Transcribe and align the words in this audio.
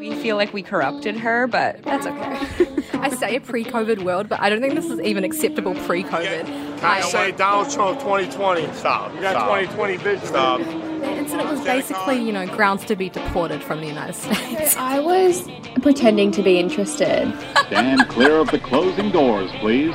We 0.00 0.14
feel 0.14 0.36
like 0.36 0.54
we 0.54 0.62
corrupted 0.62 1.14
her, 1.18 1.46
but 1.46 1.82
that's 1.82 2.06
okay. 2.06 2.66
I 2.98 3.10
say 3.10 3.36
a 3.36 3.40
pre-COVID 3.40 4.02
world, 4.02 4.30
but 4.30 4.40
I 4.40 4.48
don't 4.48 4.62
think 4.62 4.74
this 4.74 4.86
is 4.86 4.98
even 5.00 5.24
acceptable 5.24 5.74
pre-COVID. 5.74 6.82
I 6.82 7.02
say 7.02 7.32
Donald 7.32 7.70
Trump 7.70 7.98
2020. 8.00 8.72
Stop. 8.72 9.14
You 9.14 9.20
got 9.20 9.32
Stop. 9.32 9.60
2020 9.60 9.96
vision. 9.98 10.26
Stop. 10.26 10.60
That 10.60 11.18
incident 11.18 11.50
was 11.50 11.60
basically, 11.60 12.18
you 12.18 12.32
know, 12.32 12.46
grounds 12.46 12.86
to 12.86 12.96
be 12.96 13.10
deported 13.10 13.62
from 13.62 13.82
the 13.82 13.88
United 13.88 14.14
States. 14.14 14.74
I 14.78 15.00
was 15.00 15.46
pretending 15.82 16.30
to 16.30 16.42
be 16.42 16.58
interested. 16.58 17.30
Stand 17.66 18.08
clear 18.08 18.36
of 18.36 18.50
the 18.50 18.58
closing 18.58 19.10
doors, 19.10 19.50
please. 19.60 19.94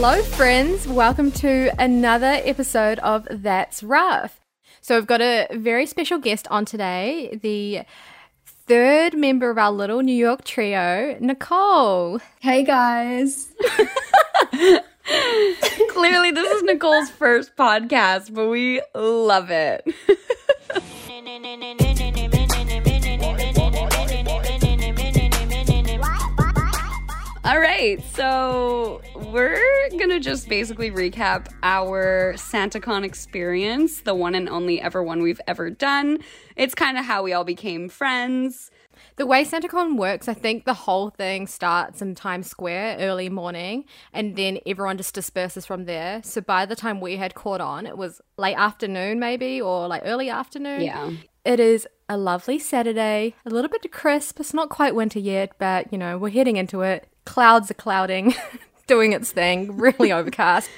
Hello, 0.00 0.22
friends. 0.22 0.86
Welcome 0.86 1.32
to 1.32 1.72
another 1.76 2.40
episode 2.44 3.00
of 3.00 3.26
That's 3.28 3.82
Rough. 3.82 4.38
So, 4.80 4.94
we've 4.94 5.08
got 5.08 5.20
a 5.20 5.48
very 5.50 5.86
special 5.86 6.20
guest 6.20 6.46
on 6.52 6.64
today, 6.64 7.36
the 7.42 7.80
third 8.46 9.16
member 9.16 9.50
of 9.50 9.58
our 9.58 9.72
little 9.72 10.02
New 10.02 10.14
York 10.14 10.44
trio, 10.44 11.16
Nicole. 11.18 12.20
Hey 12.38 12.62
guys. 12.62 13.52
Clearly, 15.90 16.30
this 16.30 16.48
is 16.48 16.62
Nicole's 16.62 17.10
first 17.10 17.56
podcast, 17.56 18.32
but 18.32 18.46
we 18.46 18.80
love 18.94 19.50
it. 19.50 19.84
All 27.48 27.60
right, 27.60 27.98
so 28.12 29.00
we're 29.14 29.88
gonna 29.98 30.20
just 30.20 30.50
basically 30.50 30.90
recap 30.90 31.50
our 31.62 32.34
SantaCon 32.36 33.04
experience, 33.04 34.02
the 34.02 34.14
one 34.14 34.34
and 34.34 34.50
only 34.50 34.82
ever 34.82 35.02
one 35.02 35.22
we've 35.22 35.40
ever 35.46 35.70
done. 35.70 36.18
It's 36.56 36.74
kind 36.74 36.98
of 36.98 37.06
how 37.06 37.22
we 37.22 37.32
all 37.32 37.44
became 37.44 37.88
friends. 37.88 38.70
The 39.16 39.24
way 39.24 39.46
SantaCon 39.46 39.96
works, 39.96 40.28
I 40.28 40.34
think 40.34 40.66
the 40.66 40.74
whole 40.74 41.08
thing 41.08 41.46
starts 41.46 42.02
in 42.02 42.14
Times 42.14 42.48
Square 42.48 42.98
early 43.00 43.30
morning 43.30 43.86
and 44.12 44.36
then 44.36 44.58
everyone 44.66 44.98
just 44.98 45.14
disperses 45.14 45.64
from 45.64 45.86
there. 45.86 46.22
So 46.24 46.42
by 46.42 46.66
the 46.66 46.76
time 46.76 47.00
we 47.00 47.16
had 47.16 47.34
caught 47.34 47.62
on, 47.62 47.86
it 47.86 47.96
was 47.96 48.20
late 48.36 48.56
afternoon, 48.56 49.18
maybe, 49.18 49.58
or 49.58 49.88
like 49.88 50.02
early 50.04 50.28
afternoon. 50.28 50.82
Yeah. 50.82 51.12
It 51.46 51.60
is 51.60 51.88
a 52.10 52.18
lovely 52.18 52.58
Saturday, 52.58 53.34
a 53.46 53.48
little 53.48 53.70
bit 53.70 53.90
crisp. 53.90 54.38
It's 54.38 54.52
not 54.52 54.68
quite 54.68 54.94
winter 54.94 55.18
yet, 55.18 55.52
but 55.58 55.90
you 55.90 55.96
know, 55.96 56.18
we're 56.18 56.28
heading 56.28 56.58
into 56.58 56.82
it. 56.82 57.08
Clouds 57.28 57.70
are 57.70 57.74
clouding, 57.74 58.34
doing 58.86 59.12
its 59.12 59.30
thing, 59.30 59.76
really 59.76 60.10
overcast. 60.12 60.68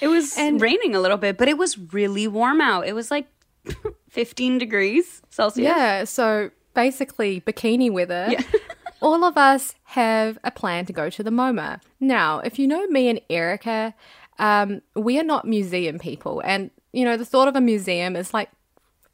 It 0.00 0.08
was 0.08 0.36
And- 0.36 0.60
raining 0.60 0.94
a 0.94 1.00
little 1.00 1.16
bit, 1.16 1.38
but 1.38 1.48
it 1.48 1.56
was 1.56 1.78
really 1.78 2.26
warm 2.26 2.60
out. 2.60 2.86
It 2.86 2.94
was 2.94 3.10
like 3.10 3.26
15 4.10 4.58
degrees 4.58 5.22
Celsius. 5.30 5.64
Yeah, 5.68 6.04
so 6.04 6.50
basically 6.74 7.40
bikini 7.42 7.90
weather. 7.90 8.32
All 9.02 9.24
of 9.24 9.36
us 9.38 9.74
have 9.84 10.36
a 10.44 10.50
plan 10.50 10.84
to 10.86 10.92
go 10.92 11.08
to 11.10 11.22
the 11.22 11.30
MoMA. 11.30 11.80
Now, 12.00 12.40
if 12.40 12.58
you 12.58 12.66
know 12.66 12.86
me 12.88 13.08
and 13.08 13.20
Erica, 13.30 13.94
um, 14.38 14.82
we 14.94 15.18
are 15.18 15.24
not 15.24 15.46
museum 15.46 15.98
people. 15.98 16.42
And, 16.44 16.70
you 16.92 17.04
know, 17.06 17.16
the 17.16 17.24
thought 17.24 17.48
of 17.48 17.56
a 17.56 17.60
museum 17.60 18.14
is 18.16 18.34
like, 18.34 18.50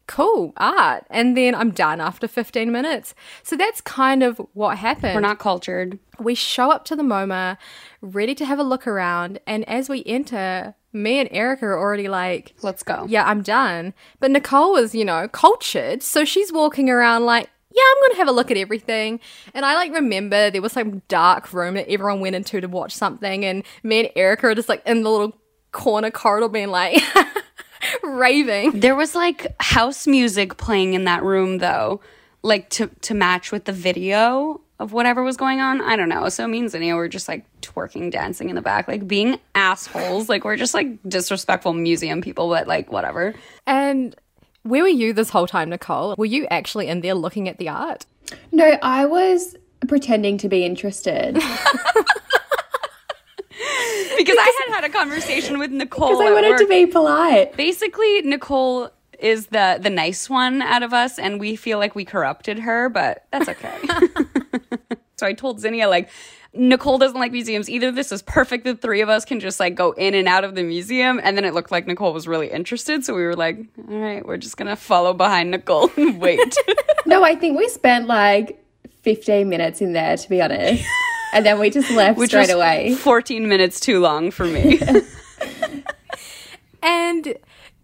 cool, 0.06 0.52
art. 0.56 1.04
And 1.10 1.36
then 1.36 1.54
I'm 1.54 1.70
done 1.70 2.00
after 2.00 2.28
15 2.28 2.70
minutes. 2.70 3.14
So 3.42 3.56
that's 3.56 3.80
kind 3.80 4.22
of 4.22 4.40
what 4.54 4.78
happened. 4.78 5.14
We're 5.14 5.20
not 5.20 5.38
cultured. 5.38 5.98
we 6.18 6.34
show 6.34 6.70
up 6.70 6.84
to 6.86 6.96
the 6.96 7.02
MoMA, 7.02 7.56
ready 8.00 8.34
to 8.36 8.44
have 8.44 8.58
a 8.58 8.62
look 8.62 8.86
around. 8.86 9.40
And 9.46 9.68
as 9.68 9.88
we 9.88 10.02
enter, 10.06 10.74
me 10.92 11.18
and 11.18 11.28
Erica 11.32 11.66
are 11.66 11.78
already 11.78 12.08
like, 12.08 12.54
Let's 12.62 12.82
go. 12.82 13.06
yeah, 13.08 13.24
I'm 13.26 13.42
done. 13.42 13.94
But 14.20 14.30
Nicole 14.30 14.72
was, 14.72 14.94
you 14.94 15.04
know, 15.04 15.28
cultured. 15.28 16.02
So 16.02 16.24
she's 16.24 16.52
walking 16.52 16.88
around 16.88 17.24
like, 17.24 17.50
yeah, 17.72 17.82
I'm 17.82 18.10
to 18.12 18.16
have 18.16 18.28
a 18.28 18.32
look 18.32 18.50
at 18.50 18.56
everything. 18.56 19.20
And 19.52 19.66
I 19.66 19.74
like 19.74 19.92
remember 19.92 20.50
there 20.50 20.62
was 20.62 20.72
some 20.72 21.02
dark 21.08 21.52
room 21.52 21.74
that 21.74 21.90
everyone 21.90 22.20
went 22.20 22.34
into 22.34 22.60
to 22.60 22.68
watch 22.68 22.94
something. 22.94 23.44
And 23.44 23.64
me 23.82 24.00
and 24.00 24.10
Erica 24.16 24.46
are 24.46 24.54
just 24.54 24.68
like 24.70 24.82
in 24.86 25.02
the 25.02 25.10
little 25.10 25.36
corner 25.72 26.10
corridor 26.10 26.48
being 26.48 26.68
like, 26.70 27.02
raving. 28.02 28.80
There 28.80 28.94
was 28.94 29.14
like 29.14 29.54
house 29.60 30.06
music 30.06 30.56
playing 30.56 30.94
in 30.94 31.04
that 31.04 31.22
room 31.22 31.58
though, 31.58 32.00
like 32.42 32.68
to 32.70 32.88
to 33.02 33.14
match 33.14 33.52
with 33.52 33.64
the 33.64 33.72
video 33.72 34.60
of 34.78 34.92
whatever 34.92 35.22
was 35.22 35.36
going 35.36 35.60
on. 35.60 35.80
I 35.80 35.96
don't 35.96 36.08
know. 36.08 36.28
So 36.28 36.46
me 36.46 36.60
and 36.60 36.70
Zinnia 36.70 36.96
were 36.96 37.08
just 37.08 37.28
like 37.28 37.44
twerking, 37.62 38.10
dancing 38.10 38.50
in 38.50 38.56
the 38.56 38.62
back, 38.62 38.88
like 38.88 39.08
being 39.08 39.38
assholes. 39.54 40.28
Like 40.28 40.44
we're 40.44 40.56
just 40.56 40.74
like 40.74 40.98
disrespectful 41.08 41.72
museum 41.72 42.20
people, 42.20 42.48
but 42.48 42.66
like 42.66 42.92
whatever. 42.92 43.34
And 43.66 44.14
where 44.62 44.82
were 44.82 44.88
you 44.88 45.12
this 45.12 45.30
whole 45.30 45.46
time, 45.46 45.70
Nicole? 45.70 46.14
Were 46.18 46.26
you 46.26 46.46
actually 46.50 46.88
in 46.88 47.00
there 47.00 47.14
looking 47.14 47.48
at 47.48 47.58
the 47.58 47.68
art? 47.68 48.04
No, 48.52 48.76
I 48.82 49.06
was 49.06 49.56
pretending 49.88 50.36
to 50.38 50.48
be 50.48 50.64
interested. 50.64 51.38
Because 54.26 54.36
I 54.38 54.64
had 54.68 54.74
had 54.82 54.84
a 54.90 54.92
conversation 54.92 55.58
with 55.58 55.70
Nicole. 55.70 56.08
Because 56.10 56.20
I 56.26 56.32
wanted 56.32 56.50
work. 56.50 56.58
to 56.60 56.66
be 56.66 56.86
polite. 56.86 57.56
basically 57.56 58.22
Nicole 58.22 58.90
is 59.18 59.46
the 59.46 59.78
the 59.80 59.90
nice 59.90 60.28
one 60.28 60.60
out 60.62 60.82
of 60.82 60.92
us 60.92 61.18
and 61.18 61.40
we 61.40 61.56
feel 61.56 61.78
like 61.78 61.94
we 61.94 62.04
corrupted 62.04 62.58
her 62.58 62.90
but 62.90 63.24
that's 63.32 63.48
okay 63.48 63.78
so 65.16 65.26
i 65.26 65.32
told 65.32 65.58
zinnia 65.58 65.88
like 65.88 66.10
nicole 66.52 66.98
doesn't 66.98 67.18
like 67.18 67.32
museums 67.32 67.70
either 67.70 67.90
this 67.90 68.12
is 68.12 68.20
perfect 68.20 68.64
the 68.64 68.74
three 68.74 69.00
of 69.00 69.08
us 69.08 69.24
can 69.24 69.40
just 69.40 69.58
like 69.58 69.74
go 69.74 69.92
in 69.92 70.12
and 70.14 70.28
out 70.28 70.44
of 70.44 70.54
the 70.54 70.62
museum 70.62 71.18
and 71.24 71.34
then 71.34 71.46
it 71.46 71.54
looked 71.54 71.70
like 71.70 71.86
nicole 71.86 72.12
was 72.12 72.28
really 72.28 72.50
interested 72.50 73.06
so 73.06 73.14
we 73.14 73.22
were 73.24 73.34
like 73.34 73.58
all 73.88 73.98
right 73.98 74.26
we're 74.26 74.36
just 74.36 74.58
gonna 74.58 74.76
follow 74.76 75.14
behind 75.14 75.50
nicole 75.50 75.90
and 75.96 76.20
wait 76.20 76.54
No, 77.06 77.22
I 77.24 77.36
think 77.36 77.56
we 77.56 77.68
spent 77.68 78.06
like 78.08 78.62
15 79.02 79.48
minutes 79.48 79.80
in 79.80 79.92
there, 79.94 80.16
to 80.16 80.28
be 80.28 80.42
honest. 80.42 80.84
And 81.36 81.44
then 81.44 81.58
we 81.58 81.68
just 81.68 81.90
left 81.90 82.18
which 82.18 82.30
straight 82.30 82.48
was 82.48 82.50
away. 82.50 82.94
14 82.94 83.46
minutes 83.46 83.78
too 83.78 84.00
long 84.00 84.30
for 84.30 84.46
me 84.46 84.80
And 86.82 87.34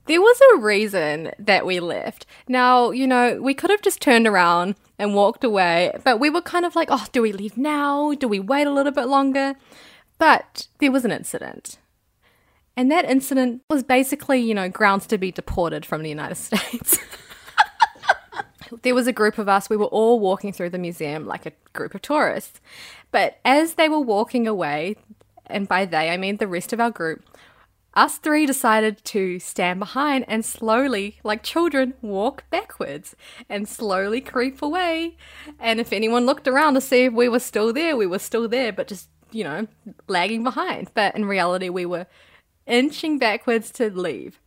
there 0.06 0.20
was 0.22 0.40
a 0.54 0.58
reason 0.58 1.32
that 1.38 1.66
we 1.66 1.78
left. 1.80 2.24
Now, 2.48 2.92
you 2.92 3.06
know, 3.06 3.42
we 3.42 3.52
could 3.52 3.68
have 3.68 3.82
just 3.82 4.00
turned 4.00 4.26
around 4.26 4.76
and 4.98 5.14
walked 5.14 5.44
away, 5.44 5.92
but 6.02 6.18
we 6.18 6.30
were 6.30 6.40
kind 6.40 6.64
of 6.64 6.74
like, 6.74 6.88
oh, 6.90 7.04
do 7.12 7.20
we 7.20 7.32
leave 7.32 7.58
now? 7.58 8.14
Do 8.14 8.26
we 8.26 8.40
wait 8.40 8.66
a 8.66 8.72
little 8.72 8.92
bit 8.92 9.06
longer? 9.06 9.54
But 10.16 10.68
there 10.78 10.90
was 10.90 11.04
an 11.04 11.12
incident. 11.12 11.78
And 12.74 12.90
that 12.90 13.04
incident 13.04 13.62
was 13.68 13.82
basically, 13.82 14.38
you 14.40 14.54
know, 14.54 14.68
grounds 14.70 15.06
to 15.08 15.18
be 15.18 15.30
deported 15.30 15.84
from 15.84 16.02
the 16.02 16.08
United 16.08 16.34
States. 16.36 16.96
there 18.80 18.94
was 18.94 19.06
a 19.06 19.12
group 19.12 19.36
of 19.36 19.48
us, 19.48 19.68
we 19.68 19.76
were 19.76 19.86
all 19.86 20.20
walking 20.20 20.52
through 20.52 20.70
the 20.70 20.78
museum 20.78 21.26
like 21.26 21.44
a 21.44 21.52
group 21.72 21.94
of 21.94 22.02
tourists. 22.02 22.60
But 23.12 23.38
as 23.44 23.74
they 23.74 23.88
were 23.88 24.00
walking 24.00 24.48
away, 24.48 24.96
and 25.46 25.68
by 25.68 25.84
they 25.84 26.10
I 26.10 26.16
mean 26.16 26.38
the 26.38 26.48
rest 26.48 26.72
of 26.72 26.80
our 26.80 26.90
group, 26.90 27.22
us 27.94 28.16
three 28.16 28.46
decided 28.46 29.04
to 29.04 29.38
stand 29.38 29.78
behind 29.78 30.24
and 30.26 30.44
slowly, 30.44 31.18
like 31.22 31.42
children, 31.42 31.92
walk 32.00 32.44
backwards 32.48 33.14
and 33.50 33.68
slowly 33.68 34.22
creep 34.22 34.62
away. 34.62 35.16
And 35.60 35.78
if 35.78 35.92
anyone 35.92 36.24
looked 36.24 36.48
around 36.48 36.74
to 36.74 36.80
see 36.80 37.04
if 37.04 37.12
we 37.12 37.28
were 37.28 37.38
still 37.38 37.72
there, 37.72 37.94
we 37.96 38.06
were 38.06 38.18
still 38.18 38.48
there, 38.48 38.72
but 38.72 38.88
just, 38.88 39.10
you 39.30 39.44
know, 39.44 39.66
lagging 40.08 40.42
behind. 40.42 40.90
But 40.94 41.14
in 41.14 41.26
reality, 41.26 41.68
we 41.68 41.84
were 41.84 42.06
inching 42.66 43.18
backwards 43.18 43.70
to 43.72 43.90
leave. 43.90 44.40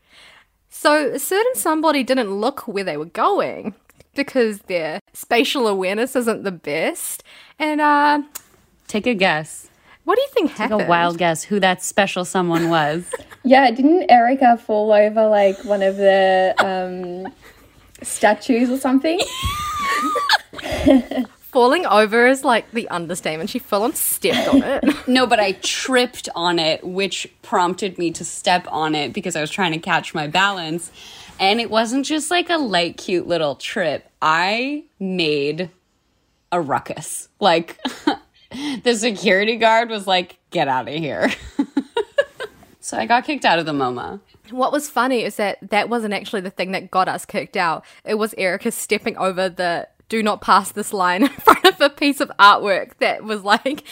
So 0.68 1.12
a 1.12 1.20
certain 1.20 1.56
somebody 1.56 2.04
didn't 2.04 2.32
look 2.32 2.68
where 2.68 2.84
they 2.84 2.98
were 2.98 3.06
going 3.06 3.76
because 4.16 4.60
their 4.62 5.00
spatial 5.14 5.68
awareness 5.68 6.16
isn't 6.16 6.44
the 6.44 6.52
best. 6.52 7.24
And 7.60 7.80
uh, 7.80 8.24
Take 8.88 9.08
a 9.08 9.14
guess. 9.14 9.70
what 10.04 10.16
do 10.16 10.22
you 10.22 10.28
think 10.34 10.50
Take 10.52 10.58
happened? 10.58 10.82
a 10.84 10.88
wild 10.88 11.18
guess 11.18 11.44
who 11.44 11.60
that 11.60 11.82
special 11.84 12.26
someone 12.26 12.70
was. 12.70 13.06
Yeah, 13.48 13.70
didn't 13.70 14.10
Erica 14.10 14.58
fall 14.58 14.92
over 14.92 15.28
like 15.28 15.64
one 15.66 15.84
of 15.84 15.98
the 15.98 16.56
um, 16.58 17.32
statues 18.02 18.72
or 18.72 18.78
something? 18.80 19.20
Falling 21.52 21.86
over 21.86 22.26
is 22.28 22.44
like 22.44 22.70
the 22.72 22.88
understatement. 22.90 23.52
She 23.52 23.60
fell 23.60 23.84
on 23.84 23.94
stepped 23.94 24.48
on 24.48 24.64
it. 24.64 24.84
No, 25.08 25.28
but 25.28 25.40
I 25.40 25.52
tripped 25.62 26.28
on 26.36 26.58
it, 26.58 26.84
which 26.84 27.28
prompted 27.44 28.00
me 28.00 28.10
to 28.14 28.26
step 28.26 28.66
on 28.72 28.96
it 28.96 29.14
because 29.14 29.36
I 29.36 29.42
was 29.42 29.52
trying 29.52 29.74
to 29.74 29.78
catch 29.80 30.16
my 30.16 30.26
balance. 30.26 30.92
And 31.40 31.62
it 31.62 31.70
wasn't 31.70 32.06
just 32.06 32.32
like 32.32 32.50
a 32.50 32.58
light, 32.58 32.98
cute 32.98 33.28
little 33.28 33.54
trip. 33.56 34.10
I 34.24 34.86
made 35.00 35.70
a 36.52 36.60
ruckus. 36.60 37.30
Like, 37.40 37.80
the 38.84 38.96
security 38.96 39.56
guard 39.58 39.90
was 39.90 40.08
like, 40.08 40.38
get 40.52 40.68
out 40.68 40.88
of 40.88 40.94
here. 40.94 41.32
so 42.80 42.98
I 42.98 43.06
got 43.06 43.26
kicked 43.26 43.46
out 43.46 43.60
of 43.60 43.66
the 43.66 43.74
MoMA. 43.74 44.20
what 44.52 44.72
was 44.72 44.90
funny 44.90 45.24
is 45.24 45.36
that 45.38 45.58
that 45.70 45.90
wasn't 45.90 46.14
actually 46.14 46.42
the 46.42 46.50
thing 46.50 46.72
that 46.72 46.92
got 46.92 47.08
us 47.08 47.26
kicked 47.26 47.58
out. 47.58 47.86
It 48.04 48.16
was 48.16 48.34
Erica 48.38 48.72
stepping 48.72 49.18
over 49.18 49.50
the 49.50 49.88
do 50.08 50.22
not 50.22 50.42
pass 50.42 50.72
this 50.72 50.94
line 50.94 51.24
in 51.30 51.30
front 51.30 51.66
of 51.66 51.82
a 51.82 51.90
piece 51.90 52.22
of 52.22 52.32
artwork 52.40 52.98
that 53.00 53.24
was 53.24 53.44
like 53.44 53.84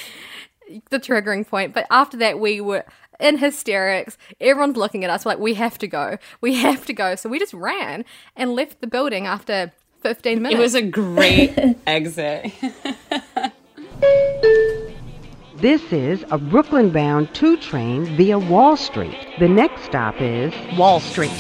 the 0.90 1.00
triggering 1.00 1.48
point. 1.48 1.74
But 1.74 1.88
after 1.90 2.18
that, 2.18 2.40
we 2.40 2.62
were 2.62 2.86
in 3.20 3.38
hysterics. 3.38 4.18
Everyone's 4.40 4.78
looking 4.78 5.04
at 5.04 5.10
us 5.10 5.26
like, 5.26 5.40
we 5.40 5.56
have 5.56 5.78
to 5.80 5.88
go. 5.88 6.18
We 6.42 6.56
have 6.56 6.86
to 6.86 6.94
go. 6.94 7.16
So 7.16 7.30
we 7.30 7.40
just 7.40 7.54
ran 7.54 8.06
and 8.36 8.54
left 8.54 8.82
the 8.82 8.88
building 8.88 9.26
after 9.26 9.72
15 10.02 10.42
minutes. 10.42 10.60
It 10.60 10.62
was 10.62 10.76
a 10.76 10.82
great 10.82 11.54
exit. 11.88 12.52
This 15.56 15.94
is 15.94 16.26
a 16.30 16.38
Brooklyn 16.38 16.90
bound 16.90 17.34
2 17.34 17.56
train 17.58 18.06
via 18.18 18.38
Wall 18.38 18.76
Street. 18.76 19.16
The 19.40 19.48
next 19.48 19.84
stop 19.84 20.20
is 20.20 20.54
Wall 20.78 21.00
Street. 21.00 21.32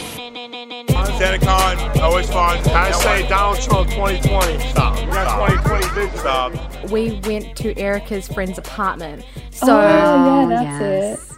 SantaCon, 1.19 2.00
always 2.00 2.30
fun. 2.30 2.57
I 2.69 2.92
say 2.92 3.27
Donald 3.27 3.60
Trump 3.62 3.89
2020. 3.89 4.60
Stop. 4.69 5.00
We 5.00 5.06
got 5.07 5.48
2020 5.48 6.07
vision. 6.07 6.18
Stop. 6.18 6.89
we 6.89 7.19
went 7.25 7.56
to 7.57 7.77
Erica's 7.77 8.27
friend's 8.27 8.57
apartment. 8.57 9.25
So 9.51 9.77
oh, 9.77 10.50
yeah, 10.50 10.80
that's 10.80 11.30
it. 11.31 11.32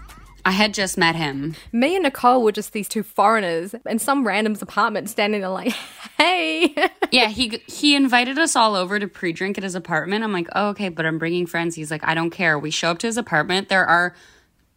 I 0.46 0.52
had 0.52 0.76
just 0.76 0.96
met 0.96 1.16
him. 1.16 1.56
me 1.72 1.96
and 1.96 2.04
Nicole 2.04 2.44
were 2.44 2.52
just 2.52 2.72
these 2.72 2.88
two 2.88 3.02
foreigners 3.02 3.74
in 3.88 3.98
some 3.98 4.26
random's 4.26 4.62
apartment 4.62 5.10
standing 5.10 5.42
there 5.42 5.50
like, 5.50 5.74
hey. 6.18 6.76
Yeah, 7.12 7.30
he 7.30 7.62
he 7.68 7.96
invited 7.96 8.38
us 8.38 8.56
all 8.56 8.76
over 8.76 9.00
to 9.00 9.08
pre-drink 9.08 9.58
at 9.58 9.64
his 9.64 9.76
apartment. 9.76 10.24
I'm 10.24 10.34
like, 10.34 10.48
oh, 10.54 10.70
okay, 10.70 10.90
but 10.90 11.06
I'm 11.06 11.18
bringing 11.18 11.46
friends. 11.46 11.76
He's 11.76 11.90
like, 11.90 12.04
I 12.04 12.14
don't 12.14 12.30
care. 12.30 12.60
We 12.60 12.72
show 12.72 12.92
up 12.92 13.00
to 13.00 13.08
his 13.08 13.16
apartment. 13.18 13.70
There 13.70 13.86
are 13.86 14.14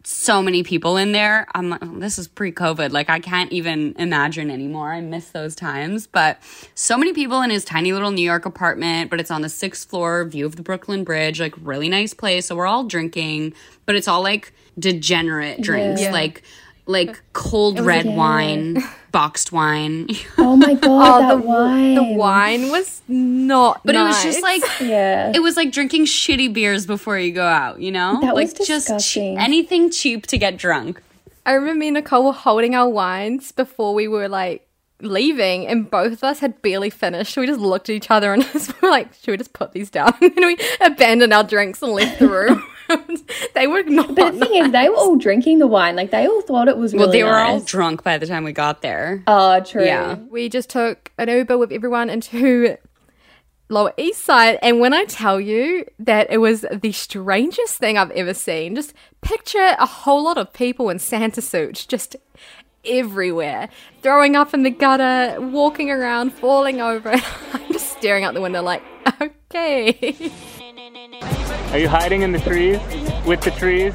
so 0.03 0.41
many 0.41 0.63
people 0.63 0.95
in 0.97 1.11
there. 1.11 1.45
I'm 1.53 1.69
like, 1.69 1.81
oh, 1.83 1.99
this 1.99 2.17
is 2.17 2.27
pre-COVID. 2.27 2.91
Like, 2.91 3.09
I 3.09 3.19
can't 3.19 3.51
even 3.51 3.95
imagine 3.99 4.49
anymore. 4.49 4.93
I 4.93 5.01
miss 5.01 5.29
those 5.31 5.55
times. 5.55 6.07
But 6.07 6.39
so 6.73 6.97
many 6.97 7.13
people 7.13 7.41
in 7.41 7.49
his 7.49 7.65
tiny 7.65 7.91
little 7.91 8.11
New 8.11 8.23
York 8.23 8.45
apartment. 8.45 9.09
But 9.09 9.19
it's 9.19 9.29
on 9.29 9.41
the 9.41 9.49
sixth 9.49 9.89
floor, 9.89 10.23
view 10.25 10.45
of 10.45 10.55
the 10.55 10.61
Brooklyn 10.63 11.03
Bridge. 11.03 11.39
Like, 11.39 11.53
really 11.61 11.89
nice 11.89 12.13
place. 12.13 12.45
So 12.45 12.55
we're 12.55 12.65
all 12.67 12.85
drinking, 12.85 13.53
but 13.85 13.95
it's 13.95 14.07
all 14.07 14.23
like 14.23 14.53
degenerate 14.77 15.61
drinks, 15.61 16.01
Yeah. 16.01 16.11
like 16.11 16.43
like 16.89 17.21
cold 17.33 17.79
red 17.79 18.05
Yeah. 18.05 18.15
wine, 18.15 18.83
boxed 19.11 19.51
wine. 19.51 20.07
Oh 20.37 20.55
my 20.55 20.73
god, 20.87 21.21
oh, 21.23 21.27
that 21.37 21.41
the, 21.41 21.47
wine. 21.47 21.95
the 21.95 22.03
wine 22.03 22.69
was 22.71 23.01
not 23.07 23.81
But 23.85 23.95
it 23.95 23.99
was 24.01 24.21
just 24.23 24.41
like 24.41 24.63
Yeah. 24.81 25.31
it 25.33 25.39
was 25.39 25.55
like 25.55 25.71
drinking 25.71 26.05
shitty 26.05 26.51
beers 26.53 26.85
before 26.85 27.17
you 27.19 27.31
go 27.31 27.45
out, 27.45 27.79
you 27.79 27.91
know? 27.91 28.19
That 28.21 28.35
like 28.35 28.47
was 28.47 28.53
just 28.67 28.87
che- 28.87 28.93
disgusting. 28.95 29.37
anything 29.37 29.91
cheap 29.91 30.25
to 30.27 30.37
get 30.37 30.57
drunk. 30.57 31.01
I 31.45 31.53
remember 31.53 31.79
me 31.79 31.87
and 31.87 31.93
Nicole 31.95 32.25
were 32.25 32.33
holding 32.33 32.75
our 32.75 32.89
wines 32.89 33.51
before 33.51 33.93
we 33.93 34.07
were 34.07 34.27
like 34.27 34.65
leaving, 35.01 35.65
and 35.65 35.89
both 35.89 36.11
of 36.11 36.23
us 36.23 36.39
had 36.39 36.61
barely 36.61 36.89
finished. 36.89 37.33
So 37.33 37.41
we 37.41 37.47
just 37.47 37.59
looked 37.61 37.89
at 37.89 37.95
each 37.95 38.11
other 38.11 38.33
and 38.33 38.43
just 38.51 38.79
were 38.81 38.89
like, 38.89 39.13
"Should 39.13 39.31
we 39.31 39.37
just 39.37 39.53
put 39.53 39.71
these 39.71 39.89
down?" 39.89 40.13
And 40.21 40.35
we 40.35 40.57
abandoned 40.81 41.33
our 41.33 41.43
drinks 41.43 41.81
and 41.81 41.93
left 41.93 42.19
the 42.19 42.27
room. 42.27 42.63
they 43.53 43.67
were 43.67 43.83
not. 43.83 44.15
But 44.15 44.39
the 44.39 44.45
thing 44.45 44.65
is, 44.65 44.71
they 44.71 44.89
were 44.89 44.95
all 44.95 45.15
drinking 45.17 45.59
the 45.59 45.67
wine. 45.67 45.95
Like 45.95 46.11
they 46.11 46.27
all 46.27 46.41
thought 46.41 46.67
it 46.67 46.77
was 46.77 46.93
really 46.93 47.05
Well, 47.05 47.11
they 47.11 47.23
were 47.23 47.37
all 47.37 47.59
drunk 47.59 48.03
by 48.03 48.17
the 48.17 48.27
time 48.27 48.43
we 48.43 48.51
got 48.51 48.81
there. 48.81 49.23
Oh, 49.27 49.59
true. 49.61 49.85
Yeah. 49.85 50.15
we 50.15 50.49
just 50.49 50.69
took 50.69 51.11
an 51.17 51.29
Uber 51.29 51.57
with 51.57 51.71
everyone 51.71 52.09
into 52.09 52.77
Lower 53.69 53.93
East 53.97 54.23
Side, 54.23 54.57
and 54.63 54.79
when 54.79 54.93
I 54.93 55.05
tell 55.05 55.39
you 55.39 55.85
that 55.99 56.27
it 56.31 56.39
was 56.39 56.65
the 56.71 56.91
strangest 56.91 57.77
thing 57.77 57.97
I've 57.97 58.11
ever 58.11 58.33
seen, 58.33 58.75
just 58.75 58.93
picture 59.21 59.75
a 59.77 59.85
whole 59.85 60.23
lot 60.23 60.39
of 60.39 60.51
people 60.53 60.89
in 60.89 60.97
Santa 60.97 61.41
suits 61.41 61.85
just 61.85 62.15
everywhere, 62.85 63.69
throwing 64.01 64.35
up 64.35 64.53
in 64.53 64.63
the 64.63 64.71
gutter, 64.71 65.39
walking 65.39 65.91
around, 65.91 66.33
falling 66.33 66.81
over. 66.81 67.11
I'm 67.53 67.71
just 67.71 67.91
staring 67.97 68.23
out 68.23 68.33
the 68.33 68.41
window 68.41 68.61
like, 68.63 68.81
okay. 69.21 70.15
Are 71.71 71.77
you 71.77 71.87
hiding 71.87 72.23
in 72.23 72.31
the 72.31 72.39
trees? 72.39 72.79
With 73.27 73.41
the 73.41 73.51
trees? 73.51 73.93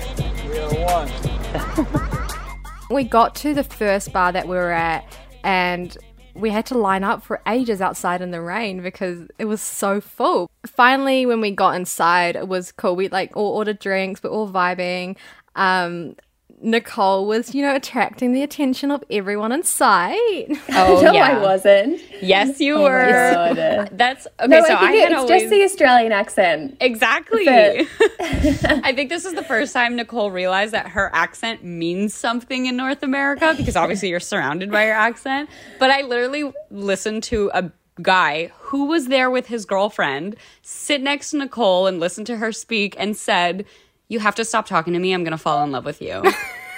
we 2.91 3.03
got 3.03 3.35
to 3.37 3.53
the 3.53 3.65
first 3.65 4.13
bar 4.13 4.31
that 4.31 4.47
we 4.47 4.55
were 4.55 4.71
at 4.71 5.05
and 5.43 5.99
we 6.35 6.51
had 6.51 6.67
to 6.67 6.79
line 6.79 7.03
up 7.03 7.25
for 7.25 7.43
ages 7.49 7.81
outside 7.81 8.23
in 8.23 8.31
the 8.31 8.41
rain 8.41 8.81
because 8.81 9.27
it 9.39 9.47
was 9.47 9.61
so 9.61 10.01
full. 10.01 10.49
Finally, 10.65 11.27
when 11.27 11.41
we 11.41 11.51
got 11.51 11.75
inside, 11.75 12.37
it 12.37 12.47
was 12.47 12.71
cool. 12.71 12.95
We 12.95 13.09
like 13.09 13.37
all 13.37 13.57
ordered 13.57 13.81
drinks, 13.81 14.23
we're 14.23 14.31
all 14.31 14.49
vibing. 14.49 15.17
Um, 15.57 16.15
Nicole 16.65 17.27
was, 17.27 17.55
you 17.55 17.61
know, 17.63 17.75
attracting 17.77 18.33
the 18.33 18.43
attention 18.43 18.91
of 18.91 19.05
everyone 19.11 19.53
in 19.53 19.63
sight. 19.63 20.47
Oh, 20.77 21.01
no, 21.03 21.13
I 21.13 21.39
wasn't. 21.41 22.01
Yes, 22.23 22.59
you 22.59 22.77
Oh 22.77 22.83
were. 22.85 23.89
That's 23.93 24.27
okay. 24.41 24.49
No, 24.49 24.65
so 24.65 24.75
I 24.75 24.91
think 24.91 25.05
I 25.05 25.11
it's 25.11 25.15
always 25.15 25.43
just 25.43 25.51
the 25.51 25.63
Australian 25.63 26.11
accent. 26.13 26.77
exactly. 26.81 27.47
I 27.49 28.93
think 28.95 29.11
this 29.11 29.25
is 29.25 29.35
the 29.35 29.45
first 29.45 29.73
time 29.73 29.95
Nicole 29.95 30.31
realized 30.31 30.73
that 30.73 30.89
her 30.89 31.11
accent 31.15 31.63
means 31.63 32.15
something 32.15 32.67
in 32.67 32.77
North 32.77 33.03
America 33.03 33.55
because 33.57 33.77
obviously 33.77 34.09
you're 34.09 34.19
surrounded 34.21 34.71
by 34.73 34.87
your 34.87 34.95
accent. 34.95 35.49
But 35.79 35.91
I 35.91 36.01
literally 36.03 36.53
listened 36.71 37.23
to 37.25 37.51
a 37.55 37.71
guy 38.03 38.51
who 38.59 38.87
was 38.87 39.07
there 39.09 39.31
with 39.31 39.47
his 39.47 39.65
girlfriend 39.67 40.35
sit 40.63 41.01
next 41.03 41.31
to 41.31 41.37
Nicole 41.39 41.87
and 41.87 42.01
listen 42.01 42.25
to 42.25 42.37
her 42.39 42.51
speak 42.53 42.97
and 42.99 43.17
said, 43.17 43.65
"You 44.09 44.19
have 44.19 44.35
to 44.37 44.45
stop 44.45 44.67
talking 44.67 44.93
to 44.95 44.99
me. 44.99 45.13
I'm 45.13 45.23
going 45.23 45.31
to 45.33 45.39
fall 45.39 45.63
in 45.63 45.71
love 45.71 45.85
with 45.85 46.03
you." 46.03 46.23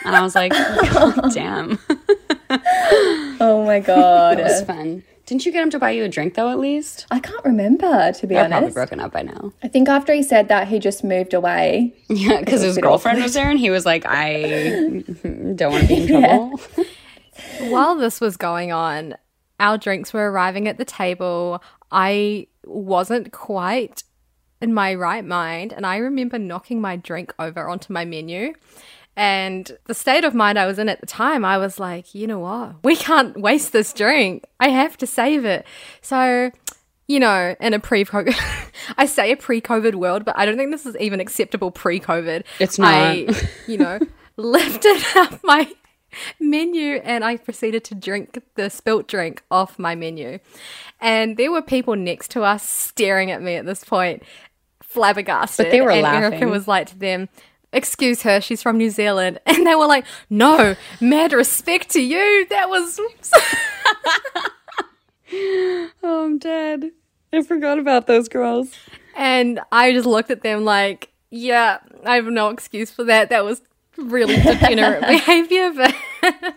And 0.06 0.14
I 0.16 0.22
was 0.22 0.34
like, 0.34 0.52
God 0.52 1.14
oh, 1.24 1.30
damn. 1.34 1.78
Oh 3.38 3.64
my 3.66 3.80
god. 3.80 4.38
It 4.38 4.44
was 4.44 4.62
fun. 4.62 5.02
Didn't 5.26 5.44
you 5.44 5.52
get 5.52 5.62
him 5.62 5.70
to 5.70 5.78
buy 5.78 5.90
you 5.90 6.04
a 6.04 6.08
drink 6.08 6.34
though, 6.34 6.48
at 6.48 6.58
least? 6.58 7.06
I 7.10 7.18
can't 7.18 7.44
remember 7.44 8.12
to 8.12 8.26
be 8.26 8.34
They're 8.34 8.44
probably 8.44 8.56
honest. 8.56 8.74
broken 8.74 9.00
up 9.00 9.12
by 9.12 9.22
now. 9.22 9.52
I 9.62 9.68
think 9.68 9.88
after 9.88 10.14
he 10.14 10.22
said 10.22 10.48
that, 10.48 10.68
he 10.68 10.78
just 10.78 11.02
moved 11.04 11.34
away. 11.34 11.92
Yeah, 12.08 12.38
because 12.40 12.62
his 12.62 12.78
girlfriend 12.78 13.22
was 13.22 13.34
there 13.34 13.50
and 13.50 13.58
he 13.58 13.68
was 13.68 13.84
like, 13.84 14.04
I 14.06 15.02
don't 15.56 15.72
want 15.72 15.82
to 15.82 15.88
be 15.88 16.02
in 16.02 16.08
trouble. 16.08 16.60
While 17.68 17.96
this 17.96 18.20
was 18.20 18.36
going 18.36 18.72
on, 18.72 19.16
our 19.58 19.76
drinks 19.76 20.12
were 20.14 20.30
arriving 20.30 20.68
at 20.68 20.78
the 20.78 20.84
table. 20.84 21.62
I 21.90 22.46
wasn't 22.64 23.32
quite 23.32 24.04
in 24.62 24.72
my 24.72 24.94
right 24.94 25.24
mind, 25.24 25.72
and 25.72 25.84
I 25.84 25.96
remember 25.96 26.38
knocking 26.38 26.80
my 26.80 26.96
drink 26.96 27.34
over 27.38 27.68
onto 27.68 27.92
my 27.92 28.04
menu. 28.04 28.54
And 29.16 29.76
the 29.86 29.94
state 29.94 30.24
of 30.24 30.34
mind 30.34 30.58
I 30.58 30.66
was 30.66 30.78
in 30.78 30.88
at 30.88 31.00
the 31.00 31.06
time, 31.06 31.44
I 31.44 31.56
was 31.56 31.80
like, 31.80 32.14
you 32.14 32.26
know 32.26 32.40
what? 32.40 32.84
We 32.84 32.96
can't 32.96 33.38
waste 33.40 33.72
this 33.72 33.92
drink. 33.94 34.44
I 34.60 34.68
have 34.68 34.98
to 34.98 35.06
save 35.06 35.46
it. 35.46 35.66
So, 36.02 36.50
you 37.08 37.18
know, 37.18 37.56
in 37.58 37.72
a 37.72 37.80
pre 37.80 38.04
COVID, 38.06 38.36
I 38.98 39.06
say 39.06 39.32
a 39.32 39.36
pre 39.36 39.60
COVID 39.60 39.94
world, 39.94 40.24
but 40.26 40.36
I 40.36 40.44
don't 40.44 40.58
think 40.58 40.70
this 40.70 40.84
is 40.84 40.96
even 40.98 41.20
acceptable 41.20 41.70
pre 41.70 41.98
COVID. 41.98 42.44
It's 42.60 42.78
not. 42.78 42.92
I, 42.92 43.26
you 43.66 43.78
know, 43.78 43.98
lifted 44.36 45.02
up 45.16 45.40
my 45.42 45.72
menu 46.38 46.96
and 46.96 47.24
I 47.24 47.36
proceeded 47.36 47.84
to 47.84 47.94
drink 47.94 48.42
the 48.54 48.70
spilt 48.70 49.08
drink 49.08 49.42
off 49.50 49.78
my 49.78 49.94
menu. 49.94 50.38
And 51.00 51.36
there 51.36 51.50
were 51.50 51.62
people 51.62 51.96
next 51.96 52.30
to 52.32 52.42
us 52.42 52.68
staring 52.68 53.30
at 53.30 53.42
me 53.42 53.54
at 53.54 53.66
this 53.66 53.84
point, 53.84 54.22
flabbergasted. 54.82 55.66
But 55.66 55.70
they 55.70 55.80
were 55.80 55.90
and 55.90 56.06
Erica 56.06 56.48
was 56.48 56.68
like 56.68 56.88
to 56.88 56.98
them, 56.98 57.28
Excuse 57.76 58.22
her, 58.22 58.40
she's 58.40 58.62
from 58.62 58.78
New 58.78 58.88
Zealand. 58.90 59.38
And 59.46 59.66
they 59.66 59.74
were 59.74 59.86
like, 59.86 60.06
No, 60.30 60.76
mad 61.00 61.32
respect 61.32 61.90
to 61.90 62.00
you. 62.00 62.46
That 62.48 62.68
was. 62.70 62.98
oh, 65.32 66.24
I'm 66.24 66.38
dead. 66.38 66.90
I 67.32 67.42
forgot 67.42 67.78
about 67.78 68.06
those 68.06 68.28
girls. 68.28 68.72
and 69.16 69.60
I 69.72 69.92
just 69.92 70.06
looked 70.06 70.30
at 70.30 70.42
them 70.42 70.64
like, 70.64 71.10
Yeah, 71.30 71.78
I 72.04 72.16
have 72.16 72.26
no 72.26 72.48
excuse 72.48 72.90
for 72.90 73.04
that. 73.04 73.28
That 73.28 73.44
was 73.44 73.60
really 73.98 74.36
degenerate 74.42 75.02
behavior. 75.06 75.72
But 75.72 75.94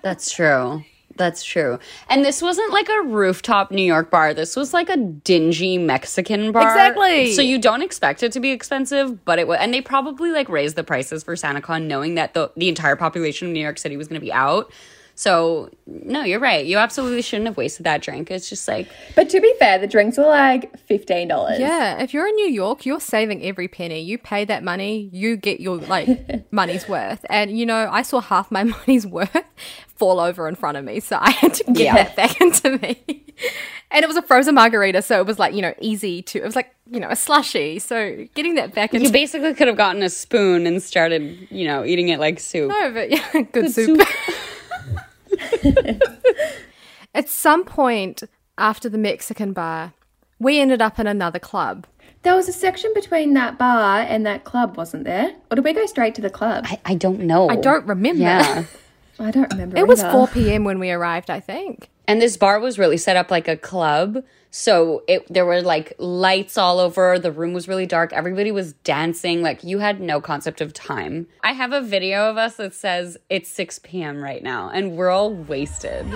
That's 0.02 0.32
true. 0.32 0.84
That's 1.20 1.44
true. 1.44 1.80
And 2.08 2.24
this 2.24 2.42
wasn't 2.42 2.72
like 2.72 2.88
a 2.88 3.02
rooftop 3.02 3.72
New 3.72 3.84
York 3.84 4.10
bar. 4.10 4.34
This 4.34 4.56
was 4.56 4.74
like 4.74 4.88
a 4.88 4.96
dingy 4.96 5.78
Mexican 5.78 6.54
bar. 6.54 6.64
Exactly. 6.64 7.34
So 7.34 7.42
you 7.42 7.60
don't 7.60 7.82
expect 7.82 8.24
it 8.24 8.32
to 8.32 8.40
be 8.40 8.52
expensive, 8.52 9.26
but 9.26 9.38
it 9.38 9.46
was. 9.46 9.58
And 9.60 9.74
they 9.74 9.82
probably 9.82 10.32
like 10.32 10.48
raised 10.48 10.78
the 10.78 10.84
prices 10.86 11.22
for 11.22 11.36
SantaCon 11.36 11.88
knowing 11.88 12.16
that 12.16 12.34
the, 12.36 12.54
the 12.56 12.70
entire 12.70 12.96
population 12.96 13.50
of 13.50 13.54
New 13.54 13.60
York 13.60 13.78
City 13.78 13.98
was 13.98 14.08
going 14.08 14.20
to 14.20 14.26
be 14.26 14.32
out. 14.32 14.72
So, 15.20 15.70
no, 15.86 16.24
you're 16.24 16.40
right. 16.40 16.66
You 16.66 16.78
absolutely 16.78 17.22
shouldn't 17.24 17.48
have 17.48 17.58
wasted 17.58 17.84
that 17.84 18.02
drink. 18.02 18.32
It's 18.32 18.48
just 18.48 18.70
like, 18.70 18.88
But 19.18 19.30
to 19.32 19.42
be 19.42 19.54
fair, 19.60 19.78
the 19.78 19.86
drinks 19.86 20.18
were 20.18 20.24
like 20.26 20.80
fifteen 20.80 21.28
dollars. 21.28 21.60
Yeah, 21.60 22.02
if 22.02 22.14
you're 22.14 22.26
in 22.26 22.36
New 22.36 22.48
York, 22.48 22.86
you're 22.86 23.02
saving 23.02 23.44
every 23.44 23.68
penny. 23.68 24.00
You 24.00 24.18
pay 24.18 24.46
that 24.46 24.64
money, 24.64 25.10
you 25.12 25.36
get 25.36 25.60
your 25.60 25.76
like 25.76 26.48
money's 26.54 26.88
worth. 26.88 27.26
And 27.30 27.60
you 27.60 27.66
know, 27.66 27.90
I 27.92 28.02
saw 28.04 28.22
half 28.22 28.50
my 28.50 28.64
money's 28.78 29.06
worth 29.06 29.36
fall 29.98 30.22
over 30.22 30.48
in 30.48 30.56
front 30.56 30.78
of 30.78 30.86
me, 30.86 31.02
so 31.02 31.18
I 31.20 31.32
had 31.32 31.54
to 31.56 31.64
get 31.66 31.78
Yeah. 31.84 31.96
that 31.96 32.16
back 32.16 32.40
into 32.42 32.78
me. 32.78 33.26
And 33.92 34.02
it 34.04 34.08
was 34.08 34.16
a 34.16 34.22
frozen 34.22 34.56
margarita, 34.56 35.02
so 35.02 35.20
it 35.20 35.26
was 35.26 35.38
like 35.38 35.54
you 35.54 35.62
know 35.62 35.74
easy 35.82 36.22
to. 36.22 36.40
It 36.40 36.46
was 36.46 36.56
like 36.56 36.74
you 36.90 37.02
know 37.02 37.10
a 37.10 37.16
slushy, 37.18 37.80
so 37.80 38.26
getting 38.36 38.56
that 38.56 38.74
back 38.74 38.94
into 38.94 39.08
you 39.08 39.12
basically 39.12 39.54
could 39.54 39.68
have 39.68 39.76
gotten 39.76 40.02
a 40.02 40.10
spoon 40.10 40.66
and 40.66 40.82
started, 40.82 41.46
you 41.52 41.68
know, 41.68 41.84
eating 41.84 42.08
it 42.08 42.22
like 42.22 42.40
soup. 42.40 42.70
No, 42.70 42.92
but 42.94 43.10
yeah, 43.12 43.42
good, 43.52 43.70
soup. 43.74 44.00
At 47.14 47.30
some 47.30 47.64
point 47.66 48.24
after 48.58 48.90
the 48.90 48.98
Mexican 48.98 49.54
bar, 49.54 49.94
we 50.40 50.60
ended 50.60 50.82
up 50.82 51.00
in 51.00 51.08
another 51.08 51.40
club. 51.40 51.88
There 52.22 52.36
was 52.36 52.50
a 52.50 52.54
section 52.54 52.92
between 52.94 53.34
that 53.36 53.58
bar 53.58 54.02
and 54.02 54.26
that 54.26 54.44
club, 54.44 54.76
wasn't 54.76 55.06
there? 55.06 55.34
Or 55.50 55.56
did 55.56 55.64
we 55.64 55.74
go 55.74 55.86
straight 55.86 56.16
to 56.16 56.22
the 56.22 56.30
club? 56.30 56.66
I, 56.68 56.80
I 56.86 56.96
don't 56.96 57.22
know. 57.22 57.50
I 57.50 57.56
don't 57.56 57.86
remember. 57.86 58.22
Yeah. 58.22 58.66
I 59.20 59.32
don't 59.32 59.52
remember. 59.52 59.78
It 59.78 59.88
was 59.88 60.02
4 60.02 60.28
p.m. 60.28 60.64
when 60.64 60.80
we 60.80 60.92
arrived, 60.92 61.30
I 61.30 61.40
think. 61.40 61.90
And 62.08 62.22
this 62.22 62.38
bar 62.38 62.60
was 62.60 62.80
really 62.80 62.98
set 62.98 63.18
up 63.18 63.32
like 63.32 63.48
a 63.48 63.58
club. 63.58 64.24
So 64.52 65.04
it 65.08 65.32
there 65.32 65.46
were 65.46 65.62
like 65.62 65.94
lights 66.00 66.58
all 66.58 66.80
over. 66.80 67.20
The 67.20 67.32
room 67.32 67.54
was 67.54 67.68
really 67.68 67.86
dark. 67.86 68.12
Everybody 68.14 68.52
was 68.52 68.74
dancing. 68.74 69.44
Like 69.44 69.64
you 69.64 69.78
had 69.80 70.02
no 70.02 70.20
concept 70.20 70.60
of 70.60 70.74
time. 70.74 71.28
I 71.44 71.54
have 71.54 71.72
a 71.72 71.82
video 71.82 72.30
of 72.30 72.38
us 72.38 72.56
that 72.56 72.74
says 72.74 73.18
it's 73.30 73.50
6 73.50 73.80
p.m. 73.80 74.24
right 74.24 74.42
now, 74.42 74.70
and 74.70 74.98
we're 74.98 75.10
all 75.10 75.34
wasted. 75.34 76.08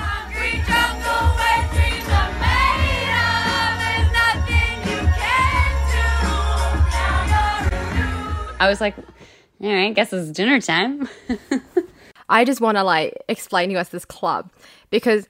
I 8.59 8.69
was 8.69 8.79
like, 8.79 8.97
all 8.97 9.03
right, 9.61 9.93
guess 9.93 10.13
it's 10.13 10.31
dinner 10.31 10.61
time. 10.61 11.09
I 12.29 12.45
just 12.45 12.61
want 12.61 12.77
to 12.77 12.83
like 12.83 13.13
explain 13.27 13.69
to 13.69 13.73
you 13.73 13.79
us 13.79 13.89
this 13.89 14.05
club 14.05 14.51
because 14.89 15.27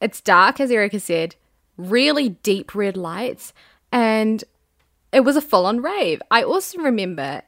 it's 0.00 0.20
dark, 0.20 0.60
as 0.60 0.70
Erica 0.70 1.00
said, 1.00 1.34
really 1.88 2.30
deep 2.30 2.74
red 2.74 2.96
lights, 2.96 3.52
and 3.92 4.42
it 5.12 5.20
was 5.20 5.36
a 5.36 5.40
full 5.40 5.66
on 5.66 5.80
rave. 5.82 6.20
I 6.30 6.42
also 6.42 6.78
remember, 6.78 7.42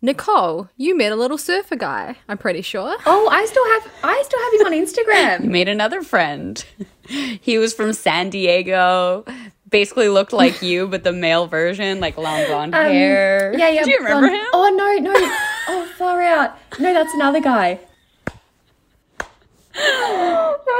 Nicole, 0.00 0.68
you 0.76 0.96
met 0.96 1.12
a 1.12 1.16
little 1.16 1.38
surfer 1.38 1.76
guy, 1.76 2.16
I'm 2.28 2.38
pretty 2.38 2.62
sure. 2.62 2.96
Oh, 3.06 3.28
I 3.30 3.44
still 3.46 3.64
have 3.72 3.92
I 4.02 4.22
still 4.24 4.40
have 4.40 4.52
him 4.60 4.66
on 4.66 4.86
Instagram. 4.86 5.44
You 5.44 5.50
made 5.50 5.68
another 5.68 6.02
friend. 6.02 6.64
he 7.08 7.58
was 7.58 7.72
from 7.74 7.92
San 7.92 8.30
Diego. 8.30 9.24
Basically 9.68 10.08
looked 10.10 10.32
like 10.34 10.60
you, 10.60 10.86
but 10.86 11.02
the 11.02 11.12
male 11.12 11.46
version, 11.46 11.98
like 12.00 12.18
long 12.18 12.44
blonde 12.46 12.74
hair. 12.74 13.52
Um, 13.54 13.58
Yeah, 13.60 13.68
yeah. 13.70 13.84
Do 13.84 13.90
you 13.90 13.98
remember 13.98 14.28
blonde- 14.28 14.42
him? 14.42 14.46
Oh 14.52 14.98
no, 15.02 15.10
no. 15.10 15.36
Oh, 15.68 15.86
far 15.96 16.20
out. 16.20 16.58
No, 16.78 16.92
that's 16.92 17.14
another 17.14 17.40
guy. 17.40 17.78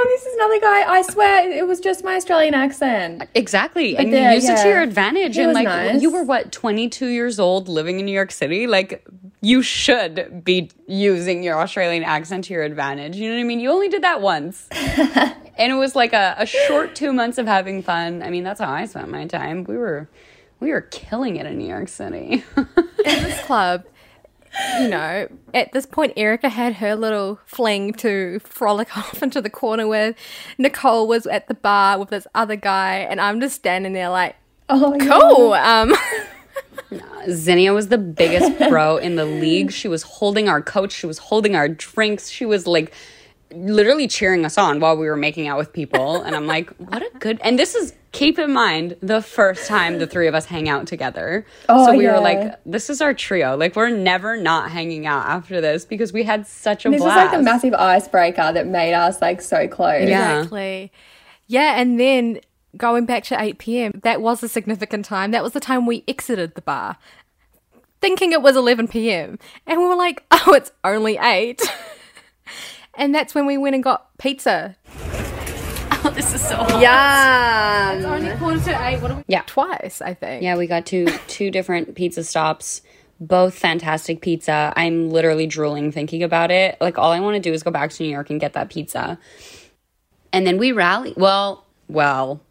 No, 0.03 0.09
this 0.09 0.25
is 0.25 0.33
another 0.35 0.59
guy. 0.59 0.81
I 0.91 1.01
swear 1.01 1.49
it 1.49 1.65
was 1.65 1.79
just 1.79 2.03
my 2.03 2.15
Australian 2.15 2.53
accent. 2.53 3.27
Exactly. 3.35 3.95
And 3.95 4.11
there, 4.11 4.29
you 4.29 4.35
used 4.35 4.49
it 4.49 4.61
to 4.63 4.67
your 4.67 4.81
advantage. 4.81 5.35
He 5.35 5.41
and 5.41 5.49
was 5.49 5.55
like 5.55 5.65
nice. 5.65 6.01
you 6.01 6.11
were 6.11 6.23
what, 6.23 6.51
22 6.51 7.07
years 7.07 7.39
old 7.39 7.69
living 7.69 7.99
in 7.99 8.05
New 8.05 8.11
York 8.11 8.31
City? 8.31 8.67
Like 8.67 9.05
you 9.41 9.61
should 9.61 10.43
be 10.43 10.71
using 10.87 11.43
your 11.43 11.59
Australian 11.59 12.03
accent 12.03 12.45
to 12.45 12.53
your 12.53 12.63
advantage. 12.63 13.15
You 13.15 13.29
know 13.29 13.35
what 13.35 13.41
I 13.41 13.45
mean? 13.45 13.59
You 13.59 13.71
only 13.71 13.87
did 13.87 14.03
that 14.03 14.21
once. 14.21 14.67
and 14.71 15.71
it 15.71 15.75
was 15.75 15.95
like 15.95 16.13
a, 16.13 16.35
a 16.37 16.45
short 16.45 16.95
two 16.95 17.13
months 17.13 17.37
of 17.37 17.47
having 17.47 17.81
fun. 17.81 18.23
I 18.23 18.29
mean, 18.29 18.43
that's 18.43 18.59
how 18.59 18.71
I 18.71 18.85
spent 18.85 19.09
my 19.09 19.25
time. 19.25 19.63
We 19.63 19.77
were 19.77 20.09
we 20.59 20.71
were 20.71 20.81
killing 20.81 21.37
it 21.37 21.45
in 21.45 21.57
New 21.57 21.67
York 21.67 21.87
City. 21.87 22.43
In 22.57 22.67
this 23.05 23.39
club, 23.45 23.85
you 24.81 24.87
know, 24.89 25.27
at 25.53 25.71
this 25.71 25.85
point, 25.85 26.13
Erica 26.17 26.49
had 26.49 26.75
her 26.75 26.95
little 26.95 27.39
fling 27.45 27.93
to 27.93 28.39
frolic 28.39 28.95
off 28.97 29.21
into 29.23 29.41
the 29.41 29.49
corner 29.49 29.87
with. 29.87 30.15
Nicole 30.57 31.07
was 31.07 31.25
at 31.27 31.47
the 31.47 31.53
bar 31.53 31.99
with 31.99 32.09
this 32.09 32.27
other 32.35 32.55
guy, 32.55 32.97
and 32.97 33.19
I'm 33.21 33.39
just 33.39 33.55
standing 33.55 33.93
there 33.93 34.09
like, 34.09 34.35
Oh, 34.69 34.93
yeah. 34.99 35.19
cool. 35.19 35.53
Um, 35.53 35.93
Zinnia 37.29 37.73
was 37.73 37.87
the 37.89 37.97
biggest 37.97 38.57
pro 38.69 38.97
in 38.97 39.15
the 39.15 39.25
league. 39.25 39.71
She 39.71 39.87
was 39.87 40.03
holding 40.03 40.47
our 40.49 40.61
coach. 40.61 40.91
She 40.93 41.05
was 41.05 41.17
holding 41.17 41.55
our 41.55 41.67
drinks. 41.67 42.29
She 42.29 42.45
was 42.45 42.67
like 42.67 42.93
literally 43.51 44.07
cheering 44.07 44.45
us 44.45 44.57
on 44.57 44.79
while 44.79 44.97
we 44.97 45.05
were 45.07 45.15
making 45.17 45.47
out 45.47 45.57
with 45.57 45.73
people. 45.73 46.21
And 46.21 46.35
I'm 46.35 46.47
like, 46.47 46.69
what 46.77 47.01
a 47.01 47.09
good. 47.19 47.39
And 47.43 47.57
this 47.59 47.75
is, 47.75 47.93
keep 48.13 48.39
in 48.39 48.53
mind, 48.53 48.95
the 49.01 49.21
first 49.21 49.67
time 49.67 49.97
the 49.99 50.07
three 50.07 50.27
of 50.27 50.35
us 50.35 50.45
hang 50.45 50.69
out 50.69 50.87
together. 50.87 51.45
Oh, 51.67 51.87
so 51.87 51.97
we 51.97 52.05
yeah. 52.05 52.13
were 52.13 52.21
like, 52.21 52.59
this 52.65 52.89
is 52.89 53.01
our 53.01 53.13
trio. 53.13 53.57
Like, 53.57 53.75
we're 53.75 53.89
never 53.89 54.37
not 54.37 54.71
hanging 54.71 55.05
out 55.05 55.25
after 55.25 55.59
this 55.59 55.83
because 55.83 56.13
we 56.13 56.23
had 56.23 56.47
such 56.47 56.85
a 56.85 56.89
This 56.89 57.01
was 57.01 57.09
like 57.09 57.33
a 57.33 57.41
massive 57.41 57.73
icebreaker 57.73 58.53
that 58.53 58.67
made 58.67 58.93
us 58.93 59.21
like 59.21 59.41
so 59.41 59.67
close. 59.67 60.07
Yeah. 60.07 60.37
Exactly. 60.37 60.91
Yeah, 61.47 61.79
and 61.79 61.99
then 61.99 62.39
going 62.77 63.05
back 63.05 63.23
to 63.25 63.39
8 63.39 63.57
p.m., 63.57 63.99
that 64.03 64.21
was 64.21 64.41
a 64.43 64.47
significant 64.47 65.05
time. 65.05 65.31
That 65.31 65.43
was 65.43 65.53
the 65.53 65.59
time 65.59 65.85
we 65.85 66.03
exited 66.07 66.55
the 66.55 66.61
bar, 66.61 66.97
thinking 67.99 68.31
it 68.31 68.41
was 68.41 68.55
11 68.55 68.87
p.m. 68.87 69.39
And 69.67 69.79
we 69.79 69.85
were 69.87 69.95
like, 69.95 70.23
oh, 70.31 70.53
it's 70.53 70.71
only 70.83 71.17
8. 71.17 71.61
and 72.95 73.13
that's 73.13 73.33
when 73.35 73.45
we 73.45 73.57
went 73.57 73.73
and 73.73 73.83
got 73.83 74.15
pizza. 74.17 74.77
Oh, 76.05 76.09
this 76.09 76.33
is 76.33 76.41
so 76.41 76.57
Yeah. 76.79 77.62
It's 78.83 78.95
only 78.95 78.99
quarter 78.99 79.13
to 79.13 79.17
8. 79.17 79.17
What 79.17 79.17
we? 79.17 79.23
Yeah. 79.27 79.43
Twice, 79.45 80.01
I 80.01 80.13
think. 80.13 80.43
Yeah, 80.43 80.57
we 80.57 80.67
got 80.67 80.85
to 80.87 81.07
two 81.27 81.51
different 81.51 81.95
pizza 81.95 82.23
stops, 82.23 82.81
both 83.19 83.53
fantastic 83.53 84.21
pizza. 84.21 84.73
I'm 84.75 85.09
literally 85.09 85.47
drooling 85.47 85.91
thinking 85.91 86.23
about 86.23 86.51
it. 86.51 86.77
Like 86.81 86.97
all 86.97 87.11
I 87.11 87.19
want 87.19 87.35
to 87.35 87.39
do 87.39 87.53
is 87.53 87.63
go 87.63 87.71
back 87.71 87.91
to 87.91 88.03
New 88.03 88.09
York 88.09 88.29
and 88.29 88.39
get 88.39 88.53
that 88.53 88.69
pizza. 88.69 89.17
And 90.31 90.47
then 90.47 90.57
we 90.57 90.71
rally. 90.71 91.13
Well, 91.15 91.65
well, 91.87 92.41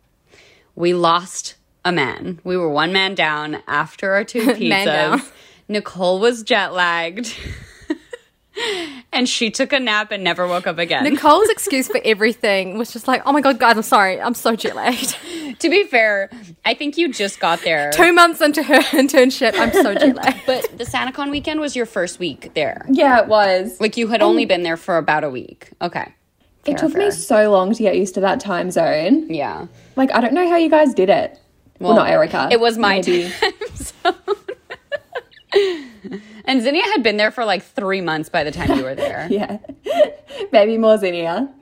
we 0.74 0.94
lost 0.94 1.56
a 1.84 1.92
man. 1.92 2.40
We 2.44 2.56
were 2.56 2.68
one 2.68 2.92
man 2.92 3.14
down 3.14 3.62
after 3.66 4.12
our 4.12 4.24
two 4.24 4.40
pizzas. 4.46 5.30
Nicole 5.68 6.20
was 6.20 6.42
jet 6.42 6.72
lagged. 6.72 7.34
and 9.12 9.28
she 9.28 9.50
took 9.50 9.72
a 9.72 9.80
nap 9.80 10.10
and 10.12 10.22
never 10.22 10.46
woke 10.46 10.66
up 10.66 10.78
again. 10.78 11.04
Nicole's 11.04 11.48
excuse 11.50 11.88
for 11.88 12.00
everything 12.04 12.78
was 12.78 12.92
just 12.92 13.08
like, 13.08 13.22
oh 13.26 13.32
my 13.32 13.40
god, 13.40 13.58
guys, 13.58 13.76
I'm 13.76 13.82
sorry. 13.82 14.20
I'm 14.20 14.34
so 14.34 14.54
jet 14.54 14.76
lagged. 14.76 15.16
To 15.62 15.70
be 15.70 15.84
fair, 15.84 16.28
I 16.64 16.74
think 16.74 16.98
you 16.98 17.12
just 17.12 17.40
got 17.40 17.62
there. 17.62 17.90
Two 17.92 18.12
months 18.12 18.40
into 18.40 18.62
her 18.62 18.78
internship, 18.80 19.54
I'm 19.58 19.72
so 19.72 19.94
jet 19.98 20.16
lagged. 20.16 20.42
But 20.44 20.76
the 20.76 20.84
SantaCon 20.84 21.30
weekend 21.30 21.60
was 21.60 21.74
your 21.74 21.86
first 21.86 22.18
week 22.18 22.52
there. 22.54 22.84
Yeah, 22.88 23.20
it 23.22 23.28
was. 23.28 23.80
Like 23.80 23.96
you 23.96 24.08
had 24.08 24.22
only 24.22 24.42
um, 24.42 24.48
been 24.48 24.62
there 24.64 24.76
for 24.76 24.98
about 24.98 25.24
a 25.24 25.30
week. 25.30 25.70
Okay. 25.80 26.12
It 26.64 26.78
Fair, 26.78 26.88
took 26.88 26.96
me 26.96 27.10
so 27.10 27.50
long 27.50 27.74
to 27.74 27.82
get 27.82 27.96
used 27.96 28.14
to 28.14 28.20
that 28.20 28.38
time 28.38 28.70
zone. 28.70 29.32
Yeah. 29.32 29.66
Like, 29.96 30.12
I 30.12 30.20
don't 30.20 30.34
know 30.34 30.48
how 30.48 30.56
you 30.56 30.70
guys 30.70 30.94
did 30.94 31.08
it. 31.08 31.38
Well, 31.80 31.96
not 31.96 32.08
Erica. 32.08 32.48
It 32.52 32.60
was 32.60 32.78
my 32.78 33.00
Maybe. 33.00 33.30
time 33.30 33.52
zone. 33.74 34.14
and 36.44 36.62
Zinnia 36.62 36.84
had 36.84 37.02
been 37.02 37.16
there 37.16 37.32
for 37.32 37.44
like 37.44 37.64
three 37.64 38.00
months 38.00 38.28
by 38.28 38.44
the 38.44 38.52
time 38.52 38.78
you 38.78 38.84
were 38.84 38.94
there. 38.94 39.26
Yeah. 39.30 39.58
Maybe 40.52 40.78
more 40.78 40.98
Zinnia. 40.98 41.52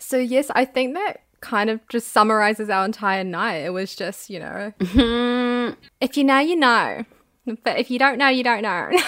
So 0.00 0.18
yes, 0.18 0.50
I 0.54 0.64
think 0.64 0.94
that 0.94 1.23
kind 1.44 1.70
of 1.70 1.86
just 1.88 2.08
summarizes 2.08 2.70
our 2.70 2.84
entire 2.84 3.22
night. 3.22 3.58
It 3.58 3.72
was 3.72 3.94
just, 3.94 4.30
you 4.30 4.40
know, 4.40 4.72
mm-hmm. 4.80 5.74
if 6.00 6.16
you 6.16 6.24
know, 6.24 6.38
you 6.40 6.56
know. 6.56 7.04
But 7.62 7.78
if 7.78 7.90
you 7.90 7.98
don't 7.98 8.16
know, 8.18 8.28
you 8.28 8.42
don't 8.42 8.62
know. 8.62 8.90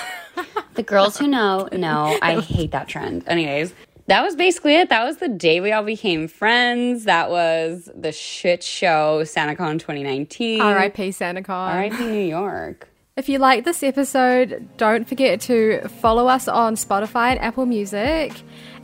The 0.74 0.82
girls 0.82 1.16
who 1.16 1.26
know, 1.26 1.70
know. 1.72 2.18
I 2.20 2.38
hate 2.42 2.72
that 2.72 2.86
trend. 2.86 3.24
Anyways, 3.26 3.72
that 4.08 4.22
was 4.22 4.36
basically 4.36 4.76
it. 4.76 4.90
That 4.90 5.04
was 5.04 5.16
the 5.16 5.28
day 5.28 5.60
we 5.60 5.72
all 5.72 5.82
became 5.82 6.28
friends. 6.28 7.04
That 7.04 7.30
was 7.30 7.88
the 7.94 8.12
shit 8.12 8.62
show, 8.62 9.22
SantaCon 9.22 9.78
2019. 9.78 10.60
R.I.P. 10.60 11.08
SantaCon. 11.08 11.48
R.I.P. 11.48 12.04
New 12.04 12.28
York. 12.28 12.90
If 13.16 13.30
you 13.30 13.38
like 13.38 13.64
this 13.64 13.82
episode, 13.82 14.68
don't 14.76 15.08
forget 15.08 15.40
to 15.42 15.88
follow 15.88 16.28
us 16.28 16.46
on 16.46 16.74
Spotify 16.74 17.30
and 17.30 17.40
Apple 17.40 17.64
Music 17.64 18.34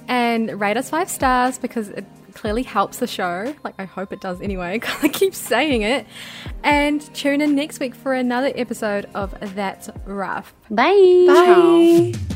and 0.08 0.58
rate 0.58 0.78
us 0.78 0.88
five 0.88 1.10
stars 1.10 1.58
because 1.58 1.90
it 1.90 2.06
clearly 2.32 2.62
helps 2.62 2.98
the 2.98 3.06
show. 3.06 3.54
Like, 3.64 3.74
I 3.78 3.84
hope 3.84 4.12
it 4.12 4.20
does 4.20 4.40
anyway, 4.40 4.72
because 4.80 5.02
I 5.02 5.08
keep 5.08 5.34
saying 5.34 5.82
it. 5.82 6.06
And 6.62 7.00
tune 7.14 7.40
in 7.40 7.54
next 7.54 7.80
week 7.80 7.94
for 7.94 8.14
another 8.14 8.52
episode 8.54 9.06
of 9.14 9.34
That's 9.54 9.90
Rough. 10.04 10.54
Bye. 10.70 11.26
Ciao. 11.26 12.31